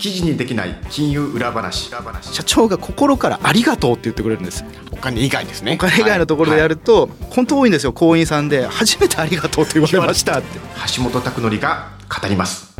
[0.00, 1.90] 記事にできない金融裏話。
[2.22, 4.64] 社長が心からありがとうって言ってくれるんです。
[4.90, 5.74] お金以外ですね。
[5.74, 8.66] お金以外のところでやると、本当多いんですよ行員さんで。
[8.66, 10.38] 初めてありがとうと言われました。
[10.38, 10.58] って
[10.96, 12.74] 橋本拓則が語ります。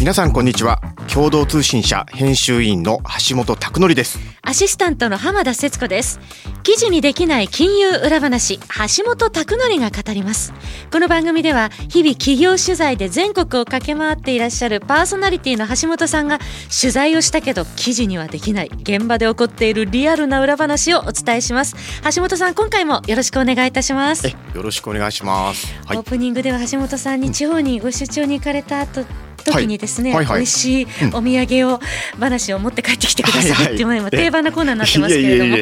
[0.00, 0.80] 皆さんこんにちは。
[1.12, 4.18] 共同通信社編集員の橋本拓則です。
[4.42, 6.20] アシスタントの浜田節子です
[6.64, 10.54] 記事にできない金融裏話橋本拓則が語ります。
[10.90, 16.38] この番組では日々企業取材で全国を駆け回っていらっしゃるパーソナリティの橋本さんが
[16.80, 21.76] 取材をしたけど記事にはできない現場で起こっているリアルな裏話をお伝えします。
[22.14, 24.26] 橋本さん今回もよろしくお願いいたします。
[24.26, 29.04] よろしくお願いします、はい、オープニングでは橋本さんに地方にご出張に行かれた後
[29.44, 30.24] 時にですね、はい。
[30.24, 31.80] はいはい、美味しいお土産を、
[32.18, 35.56] 話を持って帰ってきてくださいっていうのが定番なコーナーになってますけれども。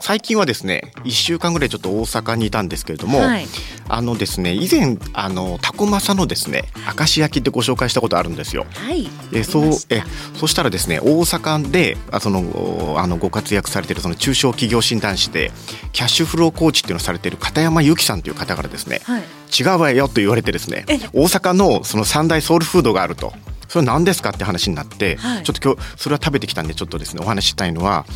[0.00, 3.46] 最近はですね1週間ぐらいちょっと大阪にいたんですけれども、はい、
[3.88, 6.64] あのですね以前あのタコマサのですね
[6.96, 8.66] 明石焼きってご紹介したことあるんですよ。
[8.74, 10.02] はい、えそうえ
[10.34, 15.50] そしたらですね大阪であそのあのご活躍されているその中小企業診断士で
[15.92, 19.22] キャッシュフローコーチっていうのをされている片山由紀さんという方からですね、はい、
[19.58, 23.32] 違うわよと言われてですね大阪のその三大ソウルフードがあると。
[23.68, 28.06] それは何ですかって話になって、はい、ちょっと今日それは食べてきたんでちょっとですねお話ししたいのは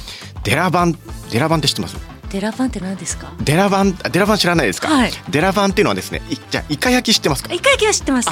[0.45, 0.97] デラバン
[1.33, 1.97] デラバンって知ってます？
[2.31, 3.33] デラバンって何ですか？
[3.43, 7.53] デラバンデラバン知らないですか、はい、デラバンっていうのはですねじゃイカ焼き知ってますか？
[7.53, 8.31] イカ焼きは知ってます。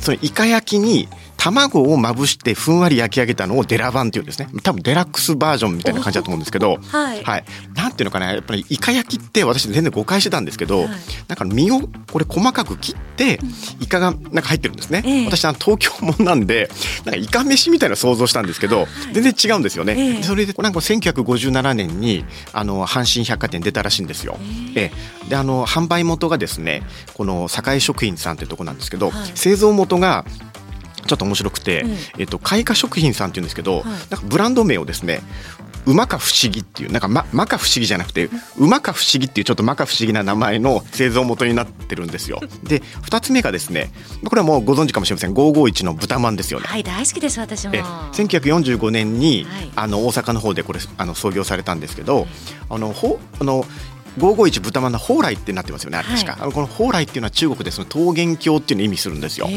[0.00, 1.08] そのイカ焼きに
[1.40, 4.48] 卵をまぶしてふんわり焼き上げたのをデラバンっていうんですね。
[4.62, 10.88] 多分デラックスバージョンみたいな感じだと思うんですけど、はい、はい、なんていうのかなやっぱりイカ焼きって私全然誤解してたんですけど、はい、
[11.28, 11.80] なんか身を
[12.12, 13.38] これ細かく切って
[13.80, 16.68] イカがなんか入ってるんですね、え私は東京もんなんで
[17.06, 24.36] なんかイカ飯みたいな想像したんですけど、はい、全然違うんですよね、えそれでなんか1957年にあの阪神百貨店出たらしいんですよ、
[24.76, 24.90] え
[25.30, 26.82] であの販売元がですね
[27.14, 30.26] この堺食品さんっていうとこなんですけど、製造元が
[31.06, 35.20] ちょっと面白くて、うん、えっと、開花食品さんっていうんですけど、はい、なんかブランド名をですね
[35.86, 42.40] 馬か不思議っていうなんかままか不思議じゃなくて馬か不思議っていうちょっとまか不思議な名前の製造元になってるんですよ。
[42.64, 43.90] で2つ目がですね
[44.24, 46.66] これはもうご存知かもしれません551の豚まんですよね。
[46.68, 47.74] はい大好きです私も。
[47.74, 47.82] え
[48.12, 52.26] 1945年に、はい、あの大阪の方でこれあの創業されたんですけど、
[52.68, 53.64] あのほあの
[54.18, 59.48] 551豚まんの蓬莱ってなってますよねあれ確か、はい、この蓬莱っていうのは中国でその桃源郷っていうのを意味するんですよ、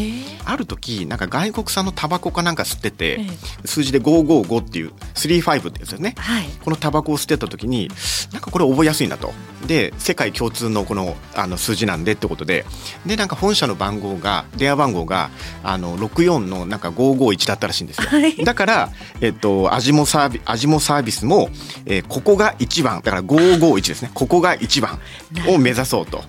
[0.46, 3.22] ある時なんか外国産のタバコかなんか吸ってて、
[3.66, 7.90] 数字で555っていう35ってやつですね、はい、このタバコを吸ってた時に
[8.32, 9.34] なんかこれ覚えやすいなと。
[9.66, 12.66] で世界共通のこのあの数字なんでってことで。
[13.06, 15.30] でなんか本社の番号が電話番号が
[15.64, 18.90] あの64のなんか551だったらしいんですよ、はい、だから
[19.22, 21.50] えっと味もサービ味もサービスも、
[21.86, 23.02] えー、ここが一番。
[23.02, 24.12] だから551ですね。
[24.14, 25.00] ここが一番
[25.48, 26.22] を目指そうと。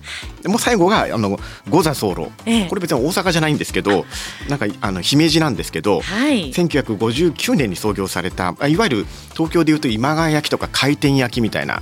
[0.49, 1.39] もう最後があの
[1.69, 4.05] 五座候、ええ、これ別に大阪じゃないんですけど
[4.49, 11.81] なんかあの姫路なんですけど、はい、1959年に創業されたいわゆる東京でいうと今川焼きとか回転焼きみたいな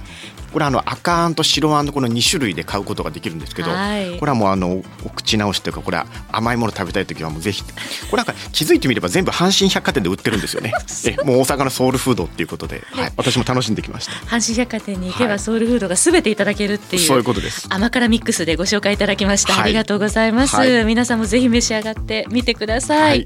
[0.53, 7.69] これあの赤あんと白あんのこの2種類で買うことができるんですけど、はい、これはもうあのお口直しというかこれは甘いもの食べたい時はもうぜひこ
[8.12, 10.72] れなんか気づいてみれば全部阪神百貨店で売ってるんですよね。
[11.08, 14.12] えもう大阪のソウルフードっていうことで、はい、私も楽しんできました。
[14.28, 17.68] 阪神百貨店に行けばソウルフードがすべていただけるっていう、そういうことです。
[17.70, 23.25] 甘辛ミックスでご紹介いただきました、ありがとうございます、皆さんもぜひ召し上がってみてください。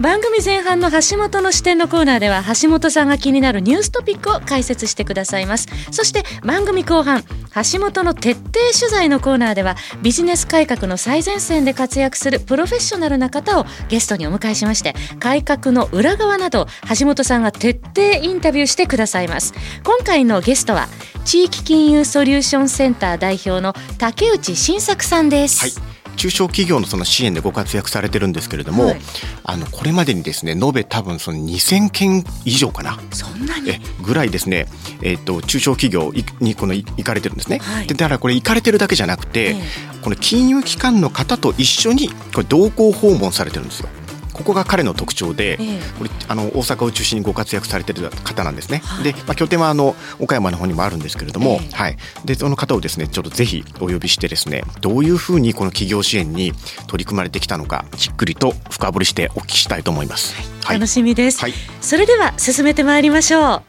[0.00, 5.46] 番組前半の橋本の視点のコーナーでは橋本さんが気になるニューストピックを解説してください。
[5.46, 7.24] ますそして番番組後半
[7.72, 19.52] 橋本の徹底取材のコーナーではビジネス改革の最前線で活躍するプロフェッショナルな方をゲストにお迎えしまして改革の裏側など橋本さんが徹底インタビューしてくださいます。
[19.82, 20.86] 今回のゲストは
[21.24, 25.93] 地域金融ソリューションセンター代表の竹内晋作さんです、はい。
[26.16, 29.00] 中小企業のその支援でご活躍されてるんですけれども、はい、
[29.44, 32.98] あのこれまでにですね延べ多分その2000件以上かな。
[33.12, 33.70] そんなに？
[33.70, 34.66] えぐらいですね、
[35.02, 43.88] えーと、中小企業にこの行かれてるんですね、はい、でだからこれ行かれてるだけじゃなくて、えー、この金融機関の方と一緒にこれ同行訪問されてるんですよ。
[44.34, 48.82] ここが彼の特徴で、えこれあの大阪を中心にご活躍されてる方なんですね。
[48.84, 56.52] はい、で、まあ、拠点はあの岡山の方にもあるんですけれども、え、はい、でその方をですねちょっとぜひお呼びしてですねどういうふうにこの企業支援に
[56.88, 60.34] 取り組まれてきたのかじっくりと深掘りしてお聞きしたいと思います。
[60.64, 63.62] はい、楽しみです、はい、それでは進めてまいりましょう。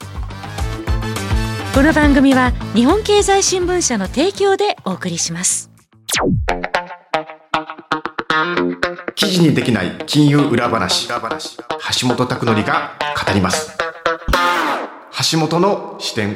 [1.75, 5.69] この番組は日本経済新聞社の提供でお送りします。
[9.15, 11.07] 記事にできない金融裏話。
[11.07, 11.15] 橋
[12.07, 13.77] 本拓則が語ります。
[15.31, 16.35] 橋本の視点。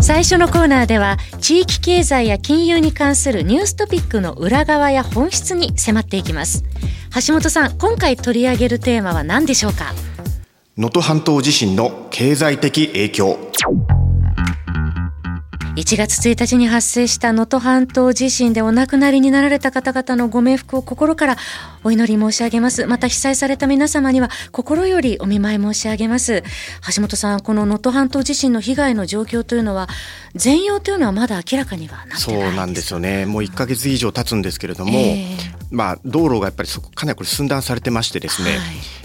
[0.00, 6.64] 最初のコーナーでは地域経済や金融に関するニューストピックの裏側や本質に迫っていきます。
[7.26, 9.92] 橋本さん今回取り上げるテーマは何でしょうか？
[10.78, 13.38] 能登半島地震の経済的影響
[15.76, 21.36] 1月1日に発生した能登半島地震でお亡くなりになられた方々のご冥福を心から
[21.84, 22.86] お祈り申し上げます。
[22.86, 26.42] また被災された皆様には心よりお見舞い申し上げます。
[26.94, 29.90] 橋本さん、この能登半島地震の被害の状況というのは、
[30.34, 33.26] 全容というのはまだ明らかにはなってそうなんですよね。
[33.26, 38.58] もう1か月以上経つんですけれども、えー、まあ道路がやっぱりそこかなりこれ寸断されてましてですね、はい、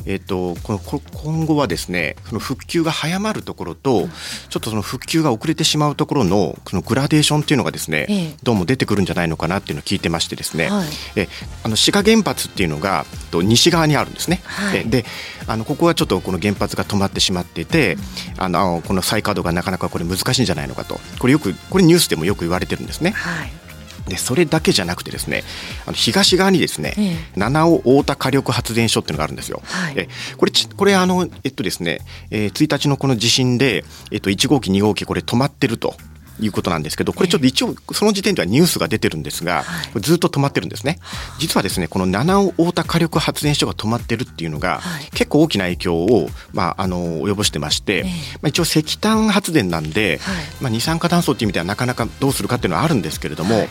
[0.05, 11.27] えっ、ー、とこの今後はですね、その復旧が早まるところと、うん、ちょっとその復旧が遅れてしまうところのそのグラデーションっていうのがですね、ええ、どうも出てくるんじゃないのかなっていうのを聞いてましてですね、はい、え
[11.63, 14.41] あの志賀原発っていうのがと西側にあるんですね。
[14.43, 15.05] はい、で
[15.47, 17.95] あのここはちょっとこの原発が止まってしまっていて、
[18.37, 20.99] うん、あのこの再稼働がなかなかこれ難しいんじゃないのかと。
[21.19, 23.11] これよくこれニュースでもよく言われてるんですね。
[23.11, 23.66] はい
[24.07, 25.43] でそれだけじゃなくてですね
[25.85, 29.61] あの東側にですね、ええ、七尾太田火力発電所っていうのがあるんですよ。
[29.65, 30.07] はい、え
[30.37, 31.99] これこれあのえっとですね、
[32.31, 35.95] えー、1日のこの地震でえっと1号機2号機これ止まってると。
[36.39, 39.63] いうことなんですけど、これちょっと一応、その時点ではニュースが出てるんですが、
[39.95, 40.99] ずっと止まってるんですね。
[41.39, 44.81] 実はですね、この七尾太田火力発電所が止まってるっていうのが、
[45.11, 48.03] 結構大きな影響を、まあ、あの、及ぼしてまして、
[48.41, 50.19] まあ、一応石炭発電なんで、
[50.61, 53.67] まあ、二酸化炭素っていう意味ではなかなかどうするかっていうのはあるんですけれども、やっ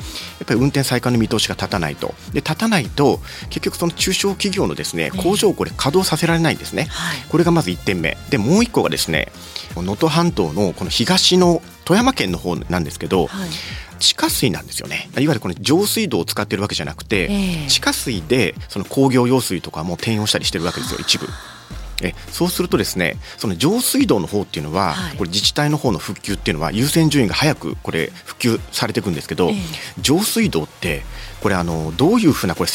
[0.46, 2.14] ぱり運転再開の見通しが立たないと。
[2.32, 3.20] で、立たないと、
[3.50, 6.88] 結局その中小企業のですね、工場をこれ稼働させられないんですね。
[7.28, 8.16] これがまず1点目。
[8.30, 9.30] で、もう1個がですね、
[9.82, 13.50] 能登半島のこの東の富山県の方なんですけど、はい、
[13.98, 15.08] 地下水なんですよね。
[15.14, 21.26] いわゆるこの上水道を使ってるわけじゃなくて、えー、地下水でその工業用水とかも転用したりしてるわけですよ一部。
[22.02, 29.56] えそうするとですねその上水道の方っていうのは、はい、これ自治体の方の復旧っていうのは優先順位が早くこれ復旧されていくんですけど、えー、
[30.02, 31.02] 上水道って
[31.46, 32.70] これあのどういうふうなこれ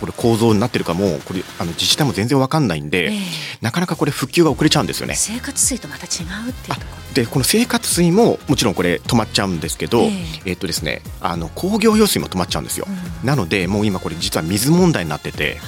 [0.00, 3.20] これ構造になってるかもこれあの自治体も全然わかんないんで、えー、
[3.60, 5.14] なかなかこれ復旧が遅れちゃうんですよね。
[5.14, 12.86] 生活水とまた違うっていうとこでこの生活水ももちろんこれ止まっちゃうんですけど、えー、えー、っとですねあの工業用水も止まっちゃうんですよ。
[12.88, 15.60] うん、なのでもう今これ実は水問題になってて。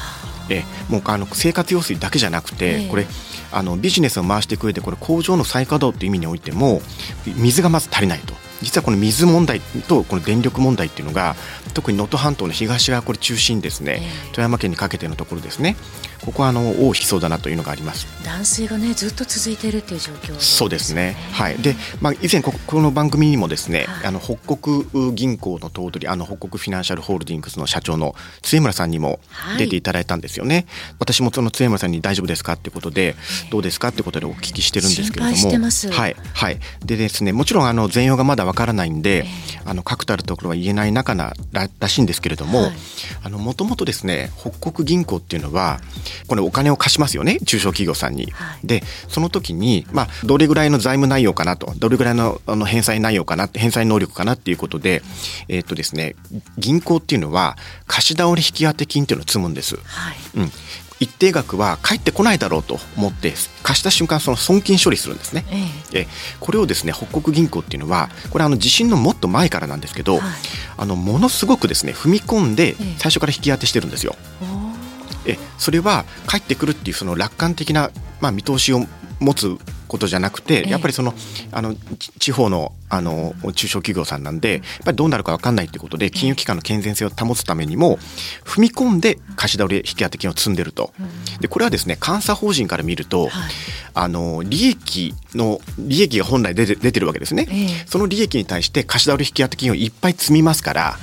[0.48, 3.06] えもうあの生活用水だけじゃなくて、えー、これ
[3.50, 6.80] あのビジネスを回していく上でこれ工場の再稼働っていう意味においても
[7.36, 11.36] 水がまず足りないと実はこの水問題とこの電力問題っていうのが
[11.74, 15.76] 特に能登半島の東側これ中心ですね、えー、富山県にかけてのところですね。
[16.24, 18.06] ここはあの尾を引きそうだなというのがあります。
[18.24, 21.16] 断水がねずっと続いているっていう状況、ね、そうですね。
[21.32, 21.56] はい。
[21.58, 29.20] でまあ以前ここの番組にもですね、はい、あの北国銀行の頭取あの北国フィナンシャルホールディングスの社長の津村さんにも
[29.58, 30.66] 出ていただいたんですよね、はい、
[31.00, 33.14] 私もその津山さんに大丈夫ですかってことで、
[33.50, 35.92] どうですかってことでお聞きしてるんですけれども。
[35.92, 36.16] はい。
[36.34, 36.58] はい。
[36.84, 39.26] でですねもちろんあの全容がまだわからないんで、
[39.64, 42.70] あの確たるところは言えない中なららしいんですけれども、
[43.22, 45.80] あのもともとですね北国銀行っていうのは
[46.28, 48.30] これお金を貸しますよね中小企業さんに。
[48.30, 55.02] はい、でその時に、まあ、どれぐらいの財務内容かなとどれぐらいのあの返済内容かな返済能力かなっていうことで、
[55.48, 56.14] えー、っとですね、
[56.58, 57.56] 銀行っていうのは
[57.86, 59.76] 貸し倒れ引き当て金っていうのを積むんです。
[59.76, 60.52] はい、うん
[60.98, 65.44] 一定額は返ってこないだろうと思って貸した瞬間その損金処理するんですね、
[65.92, 66.06] ええ、
[66.40, 70.22] これをですね北国銀行っていうのはこれあの地震のもっと前からなんですけど、はい、
[70.78, 74.16] あのものすごくですね踏み込んで最初から引き当てしてるんですよ。
[75.28, 78.86] えそれは帰ってくるっていうその楽観的な、まあ、見通しを
[79.18, 81.14] 持つことじゃなくて、やっぱりその
[81.52, 81.74] あの
[82.18, 87.98] 地方のあの中小企業さんなんでやっぱりどうなるか分かんないってことで金融機関の健全性を保つためにも
[88.44, 90.92] 踏み込んで貸し倒れ引き当て金を積んでると。
[91.40, 93.28] でこれはですね監査法人から見ると、
[93.94, 97.48] あの利益の利益が本来出て出てるわけですね、
[97.86, 100.96] その利益に対して貸し倒れ引き当て金をいっぱい積みますから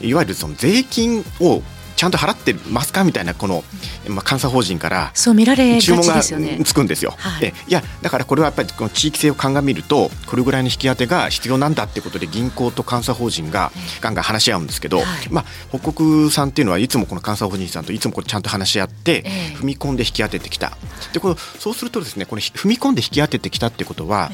[0.00, 1.62] いわゆるその税金を
[2.00, 3.62] ちゃんと払ってますかみたいなこの、
[4.08, 6.22] まあ、監査法人から注文が
[6.64, 7.12] つくんですよ。
[7.18, 19.22] はい、いやだからこれはやっぱりこの地域性を鑑みるとこれぐらいの引き当てが必要なんだってことで銀行と監査法人がガンガン話し合うんですけど、はい、まあ、北国さんっていうのはいつもこの監査法人さんといつもこれちゃんと話し合って
[19.60, 20.78] 踏み込んで引き当ててきた。
[21.12, 24.30] でこのそうするとですねこれ踏み込んで引き当ててきたってことは、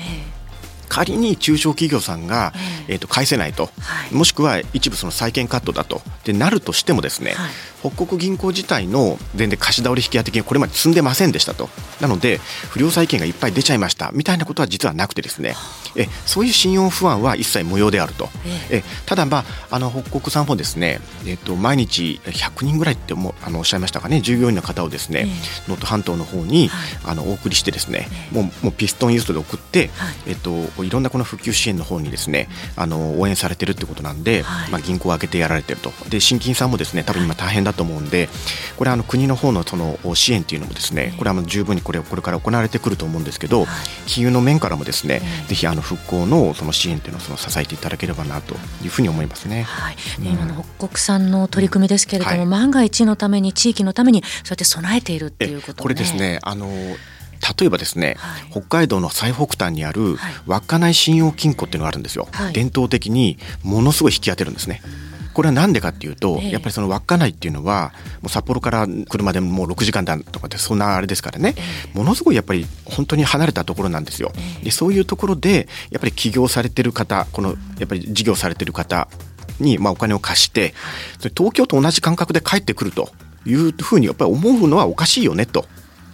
[0.88, 2.52] 仮に中小企業さんが、
[2.88, 3.71] えー、と返せないと、は
[4.11, 6.02] い、もしくは一部その債権カットだと。
[6.25, 7.50] でなるとしてもですね、はい、
[7.90, 11.69] 北国銀行自体の全然貸し倒れ引き当て金これまで積んでませんでしたと。
[12.00, 12.38] なので
[12.71, 14.11] 不良債権がいっぱい出ちゃいました。
[14.12, 15.55] みたいなことは実はなくてですね。
[15.97, 18.28] えそういう信用不安は一切無用であると。
[18.71, 25.26] えただまああの北国さんもですね、えっと、毎日100人ぐらいってもあのおっしゃいましたかね従業員の方をですね
[25.69, 26.71] 能登半島の方に、
[27.05, 29.90] あのお送りしてですねもうもうピストンユーストで送って、
[30.26, 35.93] えっと、いろんなこの普及支援の方にですねあの応援されてるってことなんで、まあ、銀行を開けてやられてると。
[36.09, 38.28] で新金さんもですね多分今大変だと思うんで
[38.76, 43.66] これあの国の方のその支援っていうのもですねこれは十分にこれこれから行われてくると思うんですけど、
[44.06, 49.62] 金融の面からもですね、ぜひあの復興のその支援っていうのをその支えていただければなというふうに思いますね。
[49.62, 60.16] はい、うん、今の北国産の取り組みですけれども、はい、万が一のために地域のためにそうやって備えているっていうこと、ね、これですねあの例えばですね、はい、北海道の最北端にある
[60.47, 64.83] 稚内信用金庫っていうのがあるんですよ、はい、伝統的にものすごい引き当てるんですね。
[65.37, 71.55] これは何でかっていうと、やっぱりその稚内っていうのはもう札幌から車でもう6時間だとかってそんなあれですからね、
[71.93, 74.33] ものすごいやっぱり本当に離れたところなんですよ。
[74.62, 79.09] でそういうところでやっぱり起業されてる方このやっぱり事業されてる方
[79.61, 80.73] にまあお金を貸して
[81.19, 83.11] それ東京と同じ感覚で帰ってくると
[83.45, 85.66] いうふうにやっぱり思うのはおかしいよねと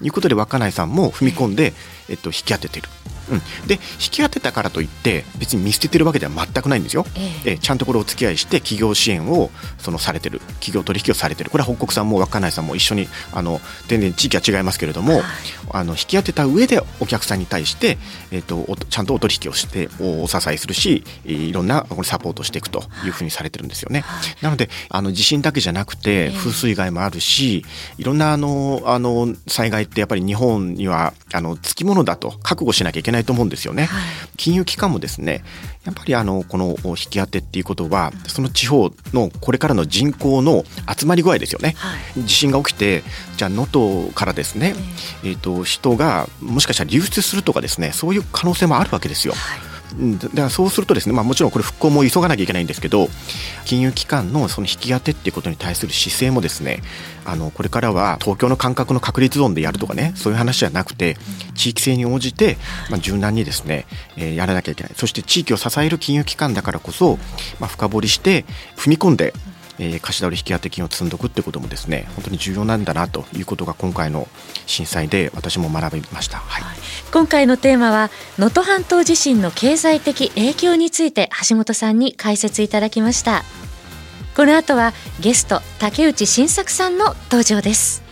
[0.03, 1.75] いうことで稚内さんも踏み込んで、
[2.09, 2.89] えっと、引き当ててる。
[3.31, 7.07] うん、で引き当てたからといって別に見捨ててるわけでは全くないんですよ、
[7.45, 7.59] ええ。
[7.59, 11.51] ちゃんとこれお付き合いして企業支援をそのされてる企業取引をされてる。
[11.51, 15.23] これは北国さんも稚内さんも一緒にあの全然地域は違いますけれども、はい、
[15.71, 17.99] あの引き当てた上でお客さんに対して、
[18.31, 27.65] えーと、ちゃんとお取引をしてお支えするしいろんなこれサポートしていくというふうにされてるんですよね、はい、なのであの地震だけじゃなくて風水害もあるし
[27.99, 33.85] いろんなあのあの災害ってやっぱり日本にはあのつきものだと覚悟しなきゃいけないと思うんですよね。
[33.85, 34.03] はい、
[34.37, 35.45] 金融機関もですね
[35.85, 40.65] やっぱりあのこの引き当てっていうことはその地方のこれからの人口の
[40.97, 41.75] 集まり具合ですよね。
[41.77, 43.03] はい、地震が起きて
[43.37, 44.75] じゃあ能登からですね、
[45.25, 49.35] えー、と人がもしかしたら流出するとかですねそういう可能性もあるわけですよ。
[49.35, 53.09] はいだからそうするとですね、まあ、もちろんこれ復興も急がなきゃいけないんですけど
[53.65, 56.83] 金融機関のその引き当てっていうことに対する姿勢もですね
[57.25, 61.17] あのこれからは東京の感覚の確率ゾーンでやるとかねそういう話じゃなくて
[61.55, 62.57] 地域性に応じて、
[62.91, 64.93] まあ、柔軟にですね、えー、やらなきゃいけない。
[64.97, 67.19] そして地域を支える金融機関だからこそ、
[67.61, 68.45] まあ、深掘りして
[68.77, 69.35] 踏み込んで
[69.79, 74.29] えー、貸し倒れ引き当て金を積んどくってこともですね本当に重要なんだなということが今回の
[74.67, 76.65] 震災で私も学びました、はい、
[77.13, 83.43] 今回のテーマは能登半島地震の経済的影響について橋本さんに解説いただきました。
[84.35, 88.03] この後はゲスト竹内晋作さんの登場です。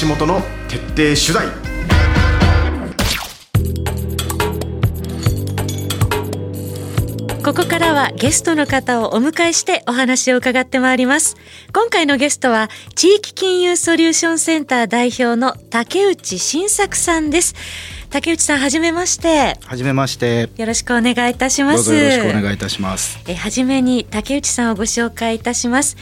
[0.00, 1.16] 橋本の徹底取
[1.50, 1.65] 材。
[7.46, 11.36] ここからはゲストの方をお迎えしてお話を伺ってまいります。
[11.72, 17.54] 今回のゲストは地域金融ソリューションセンター代表の竹内新作さんです。
[18.10, 19.60] 竹内さんはじめまして。
[19.64, 20.50] はじめまして。
[20.56, 21.94] よろしくお願いいたします。
[21.94, 23.20] よろしくお願いいたします。
[23.28, 25.96] えはじめに竹内さんをご紹介いたします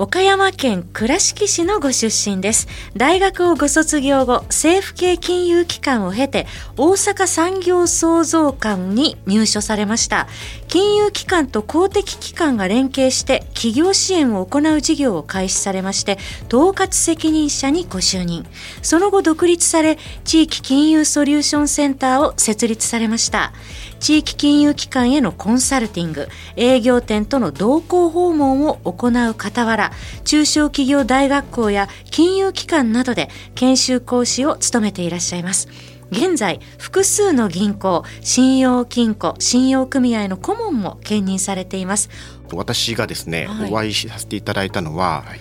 [0.00, 2.68] 岡山県倉敷市のご出身です。
[2.96, 6.46] 大学をご卒業後、政府系金融機関を経て、
[6.78, 10.26] 大阪産業創造館に入所されました。
[10.68, 16.16] 金融機関と公的機関が連携して企業支援を行う事業を開始されまして、
[16.48, 18.46] 統括責任者にご就任。
[18.80, 23.52] その後独立され、地域金融ソリューションセンターを設立されました。
[24.00, 29.92] 地域金融機関へのコンサルティング、営業店との同行訪問を行う傍ら、
[30.24, 35.68] 中小企業大学校や金融機関などで研修講師を務めていらっしゃいます。
[36.10, 42.10] 現在、複数の銀行、信用金庫、信用組合の顧問も兼任されています。
[42.52, 45.40] 私がですね、はい、お会いさせていただいたのは、はい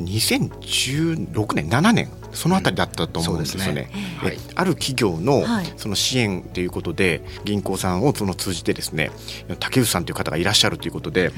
[0.00, 3.90] 2016年7年そのあたりだったと思うんですよね。
[4.22, 4.38] うん、ね。
[4.54, 5.44] ある企業の
[5.76, 9.10] その支援ということで銀行さんをその通じてですね
[9.58, 11.32] 竹内さんという方がいらっしゃるということで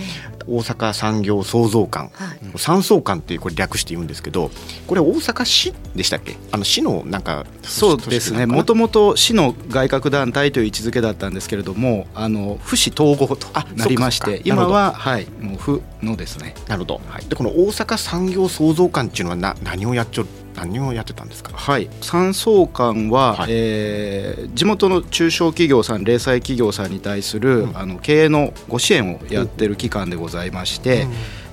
[0.46, 4.50] 大阪産業創造館、はい、産総館っていうこれ略して言うんですけど
[4.86, 6.36] これ大阪市でしたっけ？
[6.50, 8.46] あの市のなんかそうですね。
[8.46, 13.46] もともと市の外郭団体という位置づけだったんですけれどもあの府市統合と
[13.76, 16.54] なりまして今ははいもう府のですね。
[16.68, 21.52] なるほど、はい、でこの大阪産業創造館っていうのはな何をやっちょ何をやってたんですか？
[21.54, 21.88] はい。
[22.00, 31.02] 産総館は、はい、えー、地元の中小企業さん零細企業さんに対する、うん、あの経営のご支援をやってる機関でございまして、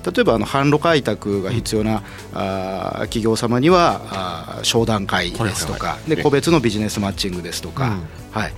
[0.04, 2.00] うん、例えばあの販路開拓が必要な、うん、
[2.34, 7.98] あ企業様にはあ商談会ですとか、で個別のビジネスマッチングですとか、
[8.30, 8.52] はい。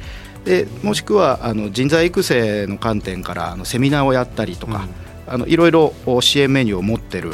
[0.44, 4.88] でもしくはあの人材育成の観点からあのセミナーをやったりとか、
[5.28, 7.32] うん、あのいろいろ支援メニューを持ってる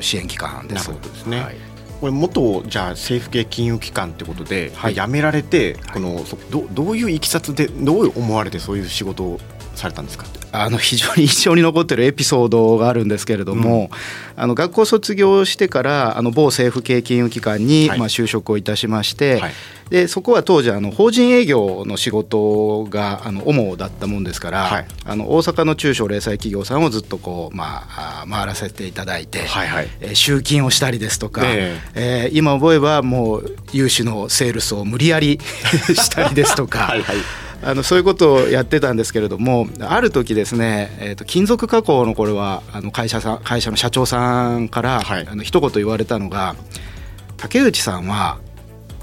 [0.00, 0.90] 支援機関です。
[0.90, 1.56] なるほどですね、はい
[2.02, 9.38] これ元じゃあ政府系金融機関ってことで、はい、辞められて、このどどういういきさつでどう思われてそういう仕事を
[9.76, 13.88] されたんですかあの非常に印象に残ってるエピソードがあるんですけれども、
[14.36, 19.52] うん、あの学校卒業してからあの某政府系金融機関に、まあ就職をいたしまして、はい、
[19.88, 35.38] でそこは当時あの法人営業の仕事があの主だったもんですから、はい、あの大阪の中小零細企業さんをずっとこう、まあ、回らせていただいて、はいはい、えー、集金をしたりですとか、えー、えー、今思えばもう融資のセールスを無理やり
[35.94, 36.80] したりですとか。
[36.80, 37.16] はいはい
[37.64, 46.56] あのそういうことをやってたんですけれどもある時ですね、えーと、金属加工のこれはあの会社さん会社の社長さんから、はい、あの一言言われたのが
[47.38, 48.38] 「竹内さんは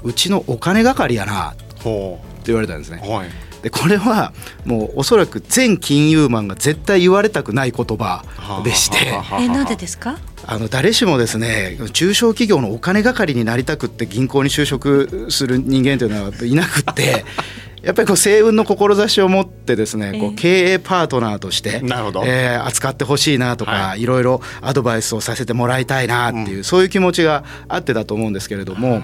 [0.02, 2.98] うちのお金係やな」って言われたんですね。
[2.98, 3.28] はい。
[3.62, 4.32] でこれは
[4.64, 8.24] もうおそらく全金融マンが絶対言われたくない言葉
[8.64, 8.96] でして
[9.38, 10.18] えなんでですか？
[10.46, 17.26] あの誰しもですね中小企業のお金係になりたくって銀行に就職する人間というのはいなくって
[17.82, 22.22] やっぱりこう星雲の志を持ってですね、こう経営パートナーとして、なるほど。
[22.26, 29.02] えー、扱ってほしいなとか、はい、いろいろアドバイスをさせてもらいたいなっていう、うん、そういう気持ちがあってだと思うんですけれども。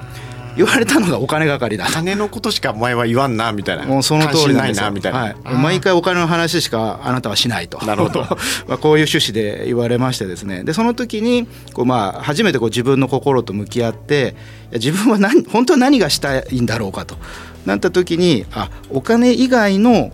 [0.56, 5.12] 言われたのがお金係だ金 のことしかお前は言わんなみたいなもうその通りないなみたい。
[5.12, 7.85] な、はい、毎回お金の話しかあなたはしないと。
[7.85, 8.21] なるほど。
[8.66, 10.64] まあこういう趣旨で言われましてですね。
[10.64, 14.35] でその時にこうまあ初めてこう自分の心と向き合って
[14.73, 17.18] 自分は何本当は何がしたいんだろうかと
[17.66, 20.11] なった時にあお金以外の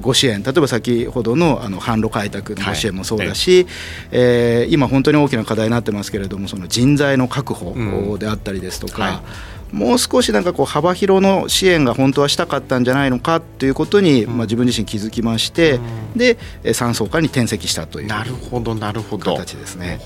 [0.00, 3.72] ご支援例えば先ほどのあの販路開拓のご支援もそうだし、はい、
[4.12, 15.80] えー、今本当に大きな課題になってますけれどもその人材の確保であったりですとか、うんはいもう少しなんかこう幅広の支援が本当はしたかったんじゃないのかということに、まあ、自分自身気づきまして、
[16.14, 16.36] で
[16.74, 19.34] 三層間に転籍したというなるほどなるほど。
[19.34, 19.98] 形ですね。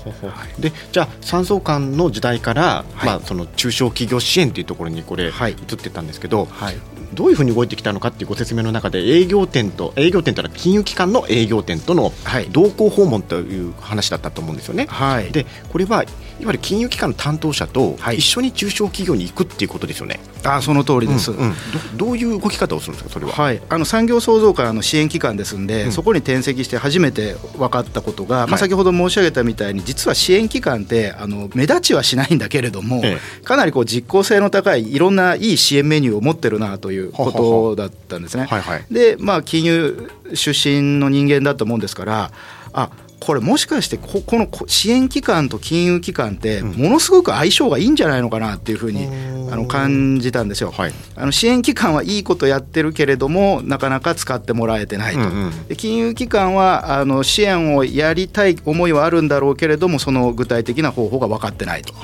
[0.57, 6.77] でじゃあ三層間の時代から、まあ、その中小企業支援というところにこれ、移ってたんですけど、はい、
[7.13, 12.11] どういうふうに動いてきたのかっていうご説明の中で営業店と営業店というのは金融機関の営業店との
[12.51, 14.87] 同行訪問という話だったと思うんですよね。
[14.89, 16.05] はい、でこれはい
[16.45, 20.19] わゆる金融機関の担当者と一緒に中小企業に行くっていうことですよね。
[20.43, 21.53] あその通りです、うんうん、
[21.97, 22.05] ど。
[22.05, 23.31] どういう動き方をするんですかそれは？
[23.31, 38.45] はい、あの産業創造会の支援機関ですんで、うん、そこに転籍して初めて分かったことが、まあ、先ほど申し上げたみたいに実は支援機関ってあの目立ちはしないんだけれども、ええ、かなりこう実効性の高いいろんないい支援メニューを持ってるなということだったんですね。
[38.45, 42.31] はいはい、でまあ金融出身の人間だと思うんですから
[42.73, 49.07] あこれもしかしてここの支援機関と金融機関ってものすごく相性がいいんじゃないのかなっていうふうに
[49.51, 61.95] あの感じたんですよ、はい、あの支援機関はいいことやってるけれどもなかなか使ってもらえてないと、うんうん、金融機関はあの支援をやりたい思いはあるんだろうけれどもその具体的な方法が分かってないと。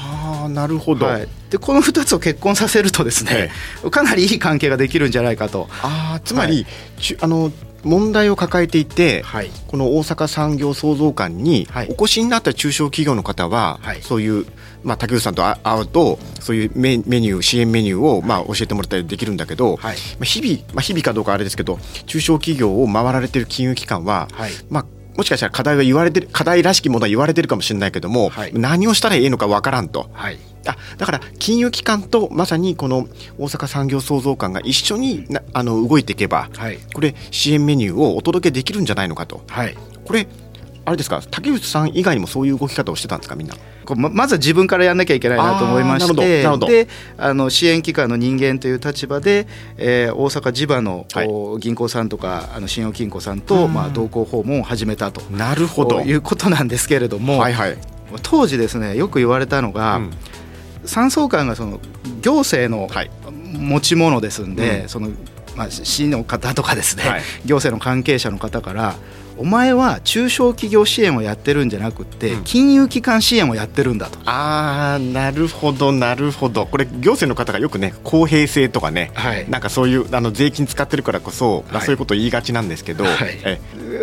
[0.45, 3.51] あなるほど、はい、でこの2つを結婚させるとですね、
[3.81, 5.67] はい、かなりいい関係ができるんじゃないかと。
[5.81, 6.65] あつまり、
[7.21, 7.51] あの
[7.83, 14.45] 問題を抱えていて、はい、この大阪産業創造館にお越しになった中小企業の方は、はい、そういう、
[14.83, 24.29] まあ、竹内さんと会うとそういうメニュー支援メニューを、まあ、教えてもらったりできるんだけど、はい、まあ、日々、まあ、日々かどうかあれですけど中小企業を回られてる金融機関は、
[24.69, 30.09] まあもしかしたら課題は言われてる課題らしきものは言われてるかもしれないけども、何をしたらいいのかわからんと。
[30.13, 30.37] はい。
[30.65, 40.27] あだから金融機関とまさにこの大阪産業創造館が一緒になあの動いていけば、はい、これ支援メニューをお届けできるんじゃないのかと、はい、これ
[40.85, 41.21] あれですか？
[41.31, 43.35] 竹内さん以外にもそういう動き方をしてたんですか？
[43.35, 43.55] みんな。
[43.95, 49.45] ままずは自分からやんなきゃいけないなと思いましてであの支援機関の人間という立場で、
[49.77, 55.21] えー、大阪地場の、はい、銀行さんとかあの信用金庫さんと、まあ、同行訪問を始めたと。
[55.31, 55.99] なるほど。
[55.99, 57.77] いうことなんですけれども、はいはい、
[58.21, 60.11] 当時ですねよく言われたのが、うん。
[60.85, 61.79] 産総館がその
[62.21, 62.89] 行政の
[63.31, 65.09] 持ち物ですんで、はいうん、その
[65.55, 68.95] まあ、市の方とかですね、はい、行政の関係者の方から
[69.37, 74.19] お前は中小企業支援をやってるんじゃなくて、金融機関支援をやってるんだと。
[74.25, 76.65] ああなるほどなるほど。
[76.65, 83.59] これ行政の方がよくね公平性とかね、はい、なんかそういうあの税金使ってるからこそ、はい、そういうことを言いがちなんですけど、はい、え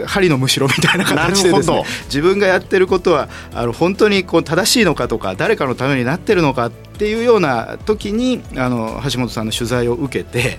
[0.06, 1.84] 針のむしろみたいな形でですね。
[2.06, 10.56] 自分がやってることはあの本当にこう正しいのかとか誰かのためになってるのかっていうような時にあの橋本さんの取材を受けて、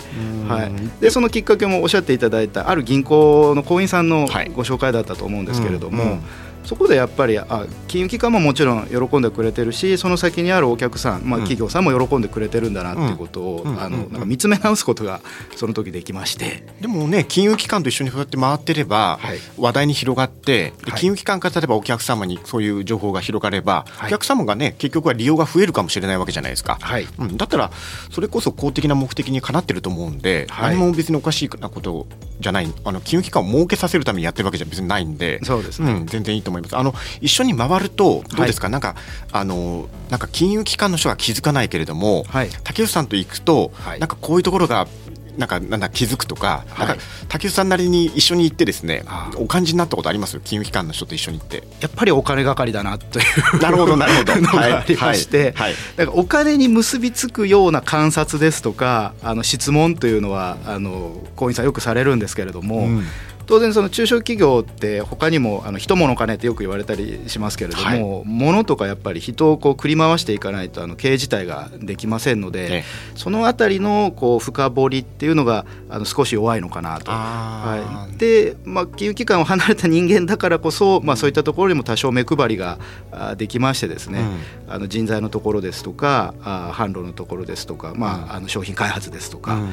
[0.47, 6.21] はい、でそのきっかけもおっしゃっていただいたある銀行の行員さんのご紹介だったと思ううんですけれども、うんうん、
[6.65, 15.21] そこでやっぱりあ金融機関ももちろん喜んでくれてるしその先にあるお客さん、まあ、企業さんも喜んでくれてるんだなっていうことを、あのなんか見つめ直すことが
[15.55, 16.63] その時できまして。
[16.79, 27.07] でもね金融機関と一緒にそうやって回ってれば、はい、話題に広がって、金融機関から例えばお客様にそういう情報が広がれば、はい、お客様がね結局は利用が増えるかもしれないわけじゃないですか、はい。
[27.17, 27.71] うん、だったら
[28.11, 32.07] それこそ公的な目的にかなってると思うんで、何も別におかしいなこと
[32.39, 35.39] じゃないあの金融機関を儲けさせるためにやってるわけじゃ別にないんで。
[35.43, 36.77] そうですね、うん、全然いいと思います。
[36.77, 38.95] あの一緒に回るとどうですか、はい、なんか
[39.31, 44.87] あのなんか金融機関の人は気づかないけれども、はい、竹内さんと行くと、はい、なんかこういうところが
[45.37, 49.03] なんかなんだ気づくとか、はい、なんか竹内さんなりに一緒に行ってですね、
[49.37, 50.39] お感じになったことあります？
[50.41, 51.63] 金融機関の人と一緒に行って。
[51.79, 53.23] やっぱりお金係だなとい
[53.55, 54.35] うなるほどなるほど。
[54.41, 63.07] のがありまして、はいだからお金に結びつくような観察ですとかあの質問というのはあの行員さんよくされるんですけれども、うん
[63.45, 72.83] 当然その中小企業って他にもあの人物金ってよく言われたりしますけれども、はい、物とかやっぱり人をこう繰り回していかないとあの経営自体ができませんので、
[73.15, 77.11] そのあたりのこう深掘りっていうのがあの少し弱いのかなと。
[77.11, 82.79] はい、で、まあ、金融機関を離れた人間だからこそ、まあ、そういったところにも多少目配りが
[83.37, 84.25] できましてですね、
[84.67, 89.55] うん、あの人材のところですとかあ販路のところですとか、まあ、あの商品開発ですとか。
[89.55, 89.69] うん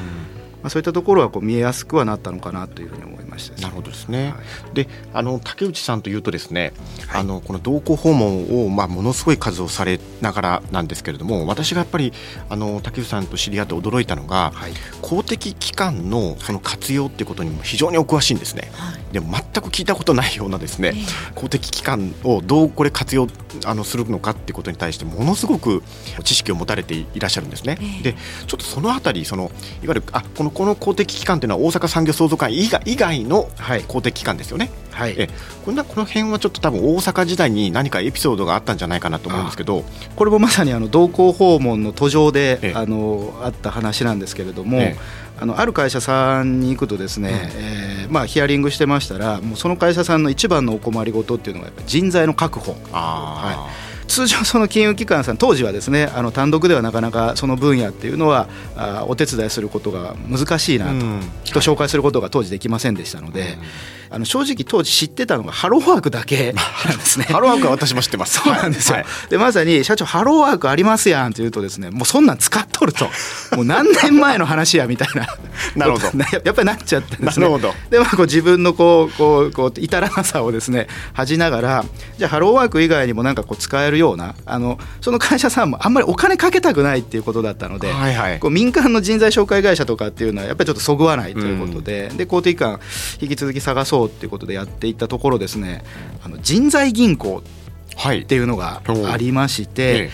[0.61, 4.35] まあ、そういったところはこう見えやすくはなったのかなというふうに思いました、ね、なるほどですね、は
[4.71, 6.73] い、であの竹内さんというとですね、
[7.07, 12.13] はい、あのこの同行訪問を、まあ、ものすごい数をされながらなんですけれども私がやっぱり
[12.49, 18.71] あの竹内さんと知り合って驚いたのが、はい、公的機関のその活用っていうことにも非常にお詳しいんですね、
[19.11, 20.93] でも全く聞いたことないようなですね、
[21.35, 23.27] 公的機関をどうこれ活用
[23.65, 25.83] あのするのかっていうことに対してものすごく
[26.23, 27.77] 知識を持たれていらっしゃるんですね。
[28.03, 28.13] で
[28.47, 29.51] ちょっとそのあたりその
[29.83, 33.49] いわゆるあこのこの公的機関というのは大阪産業創造会以外以外の
[33.87, 34.69] 公的機関ですよね。
[34.91, 35.29] はい、え
[35.63, 39.85] こんなこの辺はちょっと多分大阪時代に何かエピソードがあったんじゃないかなと思うんですけど
[40.15, 44.93] これもまさにあの同行訪問の途上であのあった話なんですけれども。
[45.41, 52.75] あのある会社さんに行くとですね、うん、えー、まあ、ヒアリングしてましたらもうその会社さんの一番のお困りごとっていうのがやっぱ人材の確保。
[52.91, 63.45] はい通常その金融機関さん当時はですねあの単独ではなかなかその分野っていうのはあお手伝いすることが難しいなと、うん、人紹介することが当時できませんでしたので、う
[63.95, 66.53] んあの正直当時知ってたのがハローワークだけ
[66.85, 67.25] なんですね。
[67.25, 68.39] ハローワークは私も知ってます。
[68.39, 68.97] そうなんですよ。
[68.97, 73.05] はい、でまさに社長ハローワークありますやんって言うとですね、もうそんなん使っとると、
[73.55, 75.27] もう何年前の話やみたいな。
[75.75, 76.05] なるほど。
[76.43, 77.47] やっぱりなっちゃってですね。
[77.47, 77.73] なるほど。
[77.89, 81.85] でまあこう自分のこうこうこう至らなさをですね恥じながら、
[82.17, 92.79] じゃあハローワーク以外にもなんかこう使えるようなあのその会社さんもあんまりお金かけたくないっていうことだったので、はいはい、こう民間の人材紹介会社とかっていうのはやっぱりちょっとそぐわないということで、うん、で公的機関
[93.21, 95.83] 引き続き探そうっていうことでやっていったところですね
[96.23, 98.81] あの人材銀行っていうのが
[99.11, 100.09] ありまして、はい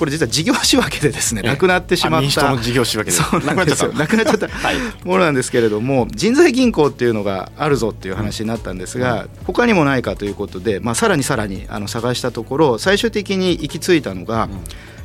[0.00, 3.92] これ実は事業仕分けでですねなくなってしまった事業仕分けそうなんですよ。
[3.92, 4.48] なくなっちゃった。
[5.04, 14.48] ものなんですけれども人材銀行っていうのがあるぞっていう話になったんですが、他にもないかということで、まあ、さらにさらにあの探したところ最終的に行き着いたのが、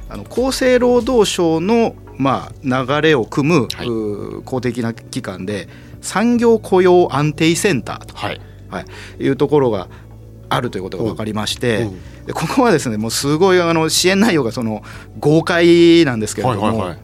[0.07, 3.87] あの厚生労働省のまあ流れを組む、はい、
[4.45, 5.67] 公的な機関で
[6.05, 8.15] 産業雇用安定センターと。
[8.15, 8.39] はい。
[8.67, 8.85] はい、
[9.23, 9.87] いうところが
[10.49, 11.87] あるということが分かりまして、
[12.25, 14.83] でここはですねもうすごいあの支援内容がその
[15.19, 16.95] 豪快なんですけれども、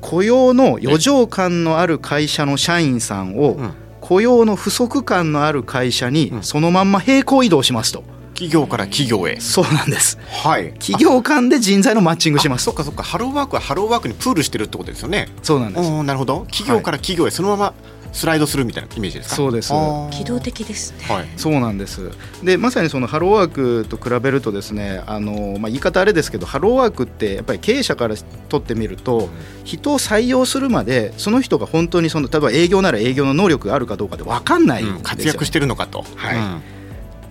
[0.00, 3.58] 雇用の余剰感のある会社の社員さんを、
[4.00, 8.02] 雇用の不足感のある会社にそのまんま並行移動しますと。
[8.34, 9.38] 企業から企業へ。
[9.38, 13.02] そうなんです、はい、企業間で人材のマッチングしますそっかそっか。
[13.02, 15.28] ハローワークはハローワークにプールしてるってことですよね。
[15.42, 16.02] そうなんです。
[16.02, 16.46] なるほど。
[16.50, 17.74] 企業から企業へそのまま
[18.12, 19.36] スライドするみたいなイメージですか？
[19.36, 19.72] そうです。
[20.10, 22.10] 機動的ですね、はい、そうなんです。
[22.42, 28.14] でまさにそのハローワークと比べるとですねあの、まあ、言い方あれですけどハローワークってやっぱり経営者から
[28.48, 29.28] とってみると、
[29.64, 36.04] 人を採用するまでその人が本当にその例えば営業なら営業の能力があるかどうかで分かんない、うん、活躍してるのかと。
[36.16, 36.79] はい、うん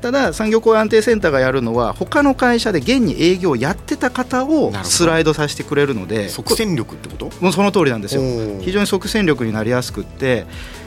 [0.01, 7.29] ただ産業雇用安定センターがやるのは他の会社で現に営業をやってた方をスライドさせてくれるので即戦力ってこと？
[7.41, 8.21] もうその通りなんですよ。
[8.61, 10.45] 非常に即戦力になりやすくって。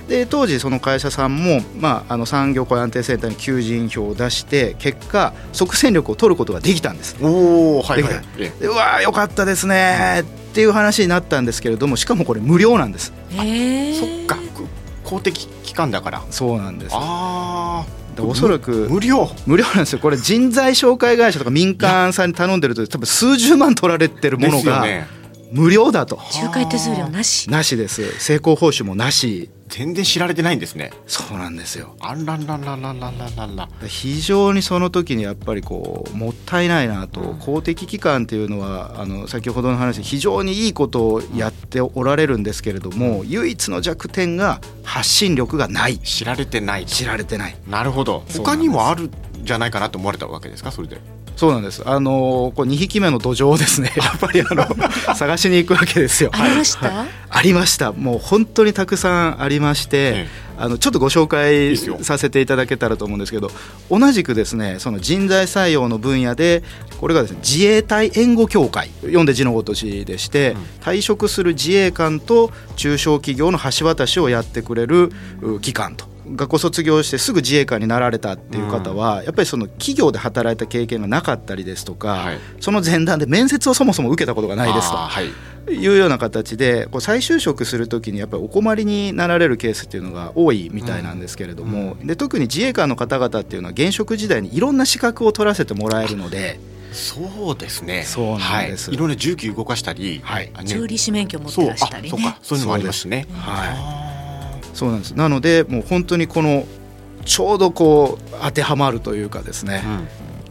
[0.09, 7.16] で当時その会社さんも、まあ、あの産業雇用安定センターに求人票を出して結果即戦力を取ることができたんです。
[7.22, 8.14] おおはい、はい、
[8.62, 13.12] うわよかったですねっていう話になったんですけれどもしかもこれ無料なんです。
[13.31, 14.37] へそっか。
[15.05, 16.22] 公的機関だから。
[16.31, 16.94] そうなんです。
[16.94, 19.31] ああおそらく無料。
[19.46, 19.98] 無料なんですよ。
[19.98, 24.85] これ人材紹介会社とか民間さんに頼んでると多分数十万取られてるものが、
[25.52, 26.18] 無料だと。
[26.34, 27.50] 仲介手数料なし。
[27.50, 28.18] なしです。
[28.18, 29.50] 成功報酬もなし。
[29.68, 30.92] 全然知られてないんですね。
[31.06, 31.94] そうなんですよ。
[32.00, 45.98] あららららららら非常にその時にやっぱりこうもったいないなと、うん、公的機関っていうのはあの先ほどの話非常にいいことをやっておられるんですけれども、うん、唯一の弱点が発信力がない。
[45.98, 47.56] 知られてない知られてない。
[47.66, 48.24] なるほど。
[48.28, 49.10] 他にもある
[49.42, 50.98] じゃないかなと思われたわけですかそれで。
[51.36, 51.82] そうなんです。
[51.86, 54.64] あのこう2匹目の土壌をですね、やっぱりあの
[55.14, 56.30] 探しに行くわけですよ。
[56.32, 57.92] ありました、ありました。
[57.92, 63.50] もう本当にたくさんありまして、ええ、あのちょっとご紹介させていただけたらと思うんですけど、
[63.90, 66.62] 同じくですね、その人材採用の分野で
[66.98, 75.10] これがですね、自衛隊援護協会、読んで字のごとしでして、うん、退職する自衛官と中小企業の橋渡しをやってくれる
[75.60, 76.12] 機関と。
[76.35, 84.96] 学校卒業してすぐ自衛官になられたっていう方は、うん、やっぱりその企業で働いた経験がなかったりですとか、はい、その前段で面接をそもそも受けたことがないですと。
[84.96, 85.26] はい
[85.70, 96.58] いうような形でこう再就職するときにやっぱりお困りになられるケースっていうのが多いみたいなんですけれども、うん、で特に自衛官の方々っていうのは現職時代にいろんな資格を取らせてもらえるので。
[96.92, 98.02] そうですね。
[98.02, 98.90] そうなんです。
[98.90, 102.08] はい、いろんな重機動かしたり、はい、調理師免許持ってらしたりね。
[102.11, 103.26] そうか、そういうのもありますね。
[103.32, 104.12] はい。
[104.72, 105.12] そうなんです。
[105.12, 106.66] なのでもう本当にこの
[107.24, 109.82] ちょうどこう当てはまるというかですね、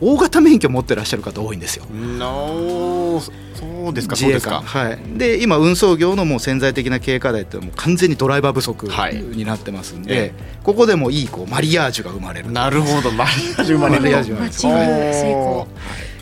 [0.02, 1.86] うん、大型免許持ってらっしゃる方多いんですよ。
[1.92, 3.20] No
[3.54, 4.62] そうですか自衛官。
[4.62, 8.88] はい、で今運送業のもう潜在的な経営課題ってもう完全にドライバー不足
[9.36, 12.52] になってますんで、はい、ここでもいいこうマリアージュが生まれる。
[12.52, 14.02] なるほどマリアージュ生まれる。
[14.02, 15.68] マリアージュ成功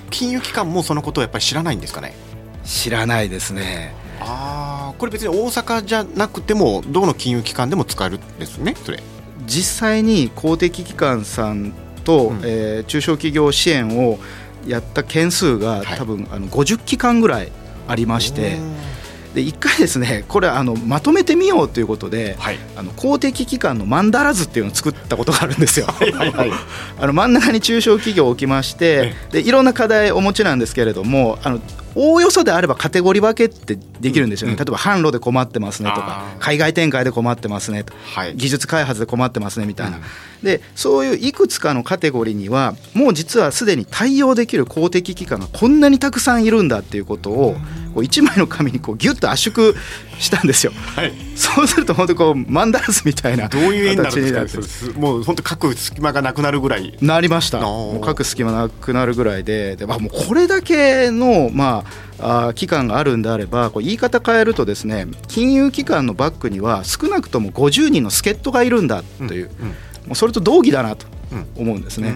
[0.10, 2.14] 金融機関もそのことをやっぱり知らないんですかね。
[2.66, 9.02] 知らないですねああこれ別に大阪じゃなくてもどの金融機関でも使えるんですねそれ。
[9.46, 14.20] 実際に公的機関さんと、うん、えー、中小企業支援を
[14.68, 17.52] やった件数が、多分あの50機関ぐらい
[17.88, 18.58] ありまして。
[19.34, 25.86] で1回ですねこれあのまとめてみようということで、はい、あの公的機関のマンダラズっていうのを作ったことがあるんですよ。
[25.86, 26.52] はいはいはい、
[27.00, 31.62] あの真ん中に中小企業を置きましてでいろんな課題お持ちなんですけれどもあの
[31.94, 40.04] おおよそであればカテゴリー分けってできるんですよね、うん、例えば販路で困ってますねとか海外展開で困ってますねと、はい、技術開発で困ってますねみたいな、うん、
[40.44, 47.56] でそういういくつかのカテゴリーにはもう実はすでに対応できる公的機関がこんなにたくさんいるんだっていうことを
[47.94, 49.74] こう1枚の紙にこうギュッと圧縮
[50.20, 55.00] したんですよ、はい、そうすると本当こうマンダラスみたいなどういう絵になるんですか？
[55.00, 56.96] もう本当書く隙間がなくなるぐらい。
[57.02, 57.62] なりました。
[57.62, 59.76] もう書く隙間なくなるぐらいで。
[59.76, 69.76] で、まあ、もうこれだけのまああ期間があるんであればこう言い方変えるとですね金融機関のバックには少なくとも50人の助っ人がいるんだという、うんうん、も
[70.12, 71.06] うそれと同義だなと
[71.56, 72.14] 思うんですね。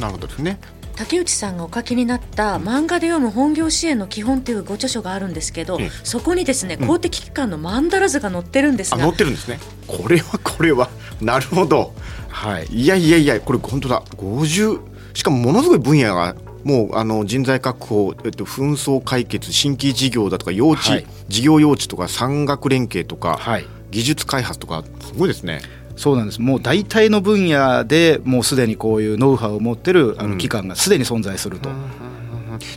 [0.00, 0.58] なるほどですね。
[0.94, 9.58] 竹内さんがお書きになった漫画で読む本業支援の基本というご著書があるんですけど、うん、そこにですね公的機関のマンダラ図が載ってるんですが、載ってるんですね。
[9.86, 10.90] これはこれは
[11.20, 11.94] なるほど。
[12.28, 12.66] はい。
[12.66, 14.02] いやいやいやこれ本当だ。
[14.16, 14.80] 50
[15.14, 25.60] しかもものすごい分野がもうあの人材確保、えっと、紛争解決新規事業だとか幼稚、はい、事業幼稚とか産学連携とか、はい、技術開発とかすごいですね。
[25.96, 31.68] そうなんですもう大体の分野でもうすでにこういうノウハウを持ってるあの機関がすでに存在すると。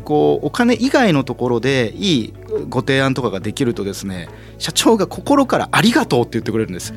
[0.04, 2.34] こうお金以外のところでいい
[2.70, 6.94] ご提案とかができるとですね社長が心からありがとうって言ってくれるんです。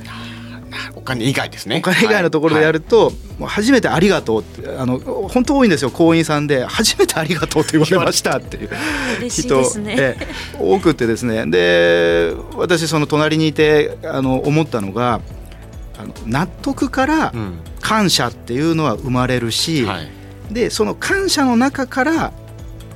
[0.94, 1.78] お金以外ですね。
[1.78, 6.64] お金以外のところでやると、はい、もう初めてありがとうってあの本当多いんですよ行員さんで。
[6.64, 8.70] 初めてありがとうって言われましたっていう。
[9.28, 10.16] 人、ね、
[10.58, 11.46] 多くてですね。
[11.46, 15.20] で私その隣にいてあの思ったのが
[15.98, 17.32] あの納得から
[17.80, 20.08] 感謝っていうのは生まれるし、うんはい、
[20.50, 22.32] でその感謝の中から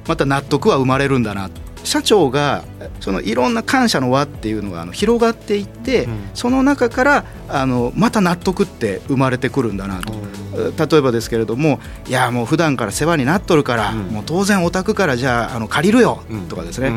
[0.06, 1.50] また納得は生まれるんだな
[1.92, 2.64] 社長が
[3.00, 16.88] そのいろんな感謝の輪っていうのがあの広がっていって、うん、その中からあのまた納得って生まれてくるんだなと、うん、例えばですけれどもいやもう普段から世話になっとるから、うん、もう当然お宅からじゃああの借りるよとかですね、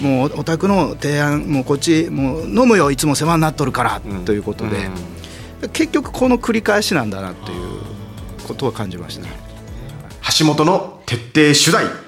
[0.00, 4.88] もうお宅の提案もうこっちもう飲むよいつも世話になっとるからということで。
[5.72, 7.80] 結局この繰り返しなんだなっていう
[8.46, 9.26] ことは感じました、
[10.38, 12.04] 橋本の徹底取材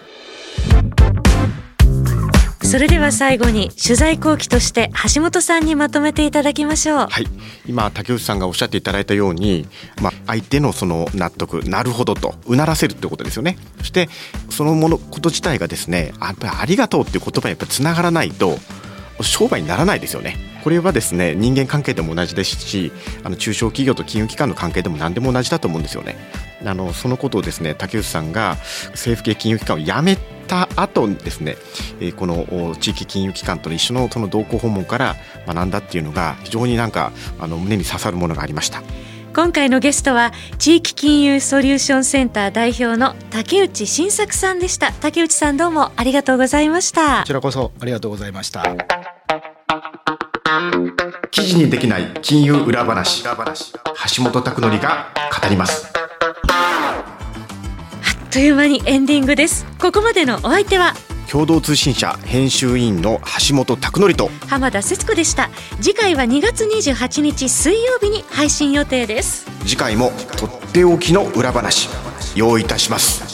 [2.76, 6.98] それでは最後に取材後期として橋本さんにまとめていただきましょう。
[7.06, 7.26] はい、
[7.66, 9.66] 今竹内さんがおっしゃっていただいたように、
[10.02, 13.56] まあ、相手のその納得なるほどとうならせるってことですよね。
[13.78, 14.10] そして
[14.50, 18.58] そのものこと自体がですねやっぱりありがとうっていう言葉にやっぱつながらないと
[19.22, 20.36] 商売にならないですよね。
[20.62, 22.92] これはですね人間関係でも同じですし
[23.24, 26.18] あの中小企業と金融機関の関係でも何でも同じだと思うんですよね。
[26.64, 28.56] あのそのことをですね竹内さんが
[28.90, 30.16] 政府系金融機関を辞め
[30.46, 31.56] た後にですね、
[32.00, 35.16] えー、この地域金融機関との一緒のその同行訪問から
[35.46, 38.82] 学んだっていうのが非常になんかあの胸に刺さるものがありました。
[39.34, 44.92] 今回のゲストは地域金融ソリューションセンター代表の竹内新作さんでした。
[44.92, 47.20] 竹内さんどうもありがとうございました。
[47.20, 48.64] こちらこそありがとうございました。
[51.30, 55.08] 記事にできない金融裏話橋本拓典が
[55.42, 55.92] 語ります
[58.36, 59.64] という間にエンディングです。
[59.80, 60.92] ここまでのお相手は
[61.26, 63.18] 共同通信社編集員の
[63.48, 65.48] 橋本拓典と浜田節子でした。
[65.80, 69.46] 次回は2月28日水曜日に配信予定です。
[69.64, 71.88] 次回もとっておきの裏話
[72.34, 73.24] 用意いたします。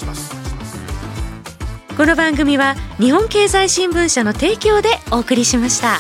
[1.96, 5.98] この番組は日本経済新聞社の提供でお送りしました。